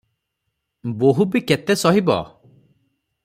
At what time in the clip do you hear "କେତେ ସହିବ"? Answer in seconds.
1.51-2.17